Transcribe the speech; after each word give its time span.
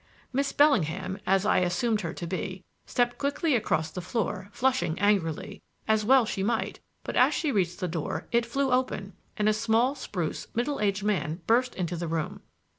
Miss 0.33 0.51
Bellingham 0.51 1.19
as 1.27 1.45
I 1.45 1.59
assumed 1.59 2.01
her 2.01 2.11
to 2.11 2.25
be 2.25 2.63
stepped 2.87 3.19
quickly 3.19 3.53
across 3.55 3.91
the 3.91 4.01
floor, 4.01 4.49
flushing 4.51 4.97
angrily, 4.97 5.61
as 5.87 6.03
well 6.03 6.25
she 6.25 6.41
might; 6.41 6.79
but, 7.03 7.15
as 7.15 7.35
she 7.35 7.51
reached 7.51 7.79
the 7.79 7.87
door, 7.87 8.25
it 8.31 8.47
flew 8.47 8.71
open 8.71 9.13
and 9.37 9.47
a 9.47 9.53
small, 9.53 9.93
spruce, 9.93 10.47
middle 10.55 10.79
aged 10.79 11.03
man 11.03 11.41
burst 11.45 11.75
into 11.75 11.95
the 11.95 12.07
room. 12.07 12.41